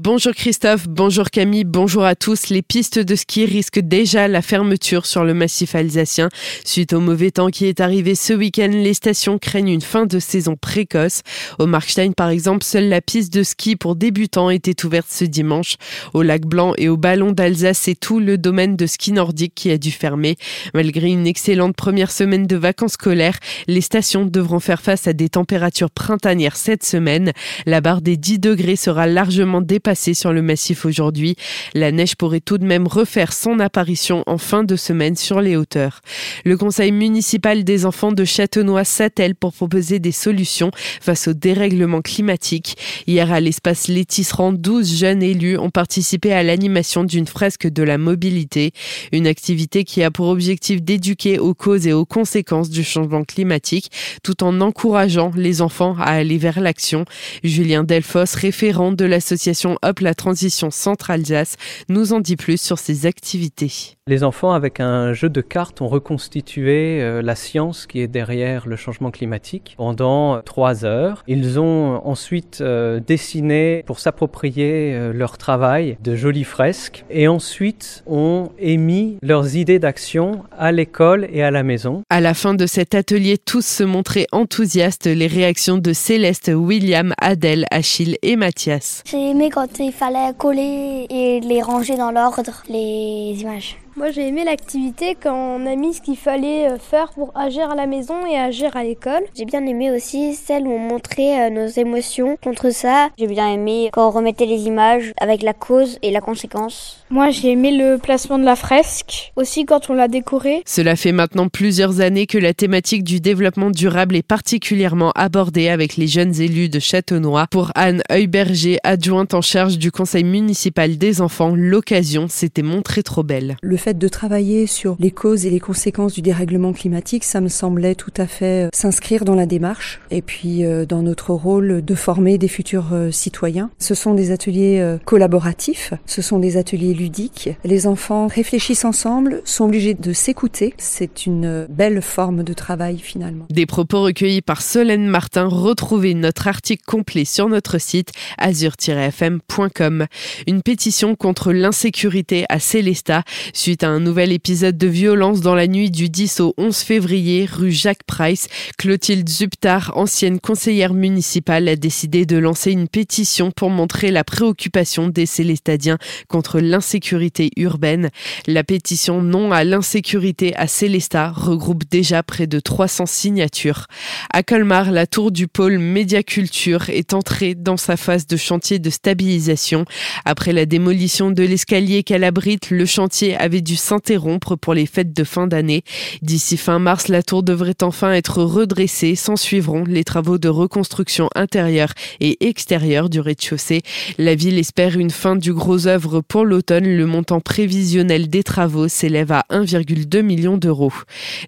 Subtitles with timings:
[0.00, 2.50] Bonjour Christophe, bonjour Camille, bonjour à tous.
[2.50, 6.28] Les pistes de ski risquent déjà la fermeture sur le massif alsacien.
[6.64, 10.20] Suite au mauvais temps qui est arrivé ce week-end, les stations craignent une fin de
[10.20, 11.22] saison précoce.
[11.58, 15.74] Au Markstein, par exemple, seule la piste de ski pour débutants était ouverte ce dimanche.
[16.14, 19.72] Au lac Blanc et au ballon d'Alsace, c'est tout le domaine de ski nordique qui
[19.72, 20.36] a dû fermer.
[20.74, 25.28] Malgré une excellente première semaine de vacances scolaires, les stations devront faire face à des
[25.28, 27.32] températures printanières cette semaine.
[27.66, 31.36] La barre des 10 degrés sera largement dépassée sur le massif aujourd'hui.
[31.74, 35.56] La neige pourrait tout de même refaire son apparition en fin de semaine sur les
[35.56, 36.00] hauteurs.
[36.44, 40.70] Le conseil municipal des enfants de Châtenois s'attelle pour proposer des solutions
[41.00, 42.76] face au dérèglement climatique.
[43.06, 47.98] Hier à l'espace Létisserand, 12 jeunes élus ont participé à l'animation d'une fresque de la
[47.98, 48.72] mobilité,
[49.12, 53.90] une activité qui a pour objectif d'éduquer aux causes et aux conséquences du changement climatique
[54.22, 57.04] tout en encourageant les enfants à aller vers l'action.
[57.42, 61.56] Julien Delfos, référent de l'association Hop la transition Centre-Alsace
[61.88, 63.96] nous en dit plus sur ses activités.
[64.06, 68.66] Les enfants, avec un jeu de cartes, ont reconstitué euh, la science qui est derrière
[68.66, 71.22] le changement climatique pendant trois heures.
[71.26, 78.02] Ils ont ensuite euh, dessiné pour s'approprier euh, leur travail de jolies fresques et ensuite
[78.06, 82.02] ont émis leurs idées d'action à l'école et à la maison.
[82.08, 85.06] À la fin de cet atelier, tous se montraient enthousiastes.
[85.06, 89.02] Les réactions de Céleste, William, Adèle, Achille et Mathias.
[89.04, 93.76] J'ai aimé il fallait coller et les ranger dans l'ordre, les images.
[93.98, 97.68] Moi j'ai aimé l'activité quand on a mis ce qu'il fallait euh, faire pour agir
[97.68, 99.24] à la maison et agir à l'école.
[99.36, 103.08] J'ai bien aimé aussi celle où on montrait euh, nos émotions contre ça.
[103.18, 107.04] J'ai bien aimé quand on remettait les images avec la cause et la conséquence.
[107.10, 110.62] Moi j'ai aimé le placement de la fresque, aussi quand on l'a décorée.
[110.64, 115.96] Cela fait maintenant plusieurs années que la thématique du développement durable est particulièrement abordée avec
[115.96, 117.48] les jeunes élus de Châteaunois.
[117.50, 123.24] Pour Anne Heuberger, adjointe en charge du conseil municipal des enfants, l'occasion s'était montrée trop
[123.24, 123.56] belle
[123.96, 128.12] de travailler sur les causes et les conséquences du dérèglement climatique, ça me semblait tout
[128.16, 132.38] à fait euh, s'inscrire dans la démarche et puis euh, dans notre rôle de former
[132.38, 133.70] des futurs euh, citoyens.
[133.78, 137.50] Ce sont des ateliers collaboratifs, ce sont des ateliers ludiques.
[137.64, 140.74] Les enfants réfléchissent ensemble, sont obligés de s'écouter.
[140.78, 143.46] C'est une belle forme de travail finalement.
[143.50, 145.46] Des propos recueillis par Solène Martin.
[145.46, 150.06] Retrouvez notre article complet sur notre site azur-fm.com.
[150.46, 153.22] Une pétition contre l'insécurité à Célesta
[153.52, 157.70] suite un nouvel épisode de violence dans la nuit du 10 au 11 février, rue
[157.70, 158.48] Jacques Price.
[158.76, 165.08] Clotilde Zuptar, ancienne conseillère municipale, a décidé de lancer une pétition pour montrer la préoccupation
[165.08, 168.10] des Célestadiens contre l'insécurité urbaine.
[168.46, 173.86] La pétition Non à l'insécurité à Célestat regroupe déjà près de 300 signatures.
[174.32, 178.90] À Colmar, la tour du pôle Médiaculture est entrée dans sa phase de chantier de
[178.90, 179.84] stabilisation.
[180.24, 185.12] Après la démolition de l'escalier qu'elle abrite, le chantier avait dû s'interrompre pour les fêtes
[185.12, 185.82] de fin d'année.
[186.22, 189.14] D'ici fin mars, la tour devrait enfin être redressée.
[189.14, 193.82] S'en suivront les travaux de reconstruction intérieure et extérieure du rez-de-chaussée.
[194.16, 196.86] La ville espère une fin du gros œuvre pour l'automne.
[196.86, 200.92] Le montant prévisionnel des travaux s'élève à 1,2 million d'euros.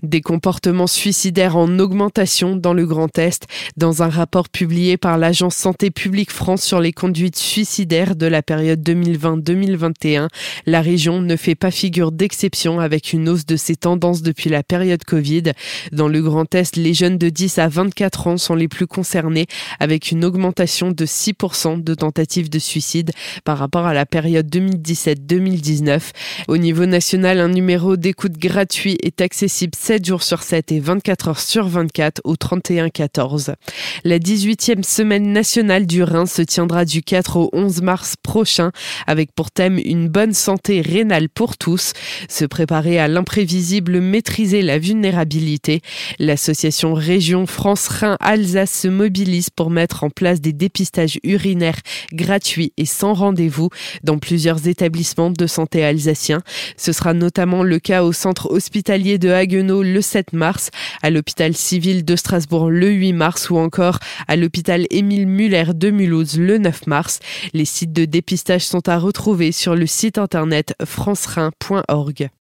[0.02, 3.46] Des comportements suicidaires en augmentation dans le Grand Est.
[3.78, 8.42] Dans un rapport publié par l'agence Santé publique France sur les conduites suicidaires de la
[8.42, 10.28] période 2020-2021,
[10.66, 14.62] la région ne fait pas figure d'exception avec une hausse de ces tendances depuis la
[14.62, 15.52] période Covid.
[15.92, 19.46] Dans le Grand Est, les jeunes de 10 à 24 ans sont les plus concernés
[19.78, 23.10] avec une augmentation de 6% de tentatives de suicide
[23.44, 26.00] par rapport à la période 2017-2019.
[26.48, 31.28] Au niveau national, un numéro d'écoute gratuit est accessible 7 jours sur 7 et 24
[31.28, 33.52] heures sur 24 au 31 14.
[34.04, 38.70] La 18e semaine nationale du Rhin se tiendra du 4 au 11 mars prochain
[39.06, 41.89] avec pour thème une bonne santé rénale pour tous.
[42.28, 45.82] Se préparer à l'imprévisible, maîtriser la vulnérabilité.
[46.18, 51.80] L'association Région France-Rhin-Alsace se mobilise pour mettre en place des dépistages urinaires
[52.12, 53.70] gratuits et sans rendez-vous
[54.02, 56.42] dans plusieurs établissements de santé alsaciens.
[56.76, 60.70] Ce sera notamment le cas au centre hospitalier de Haguenau le 7 mars,
[61.02, 63.98] à l'hôpital civil de Strasbourg le 8 mars ou encore
[64.28, 67.20] à l'hôpital Émile Muller de Mulhouse le 9 mars.
[67.52, 70.74] Les sites de dépistage sont à retrouver sur le site internet
[71.88, 72.30] france-rhin.org.